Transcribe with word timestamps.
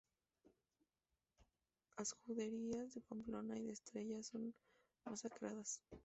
Las 1.95 2.13
juderías 2.13 2.95
de 2.95 3.01
Pamplona 3.01 3.59
y 3.59 3.65
de 3.67 3.73
Estella 3.73 4.23
son 4.23 4.55
masacradas. 5.05 5.83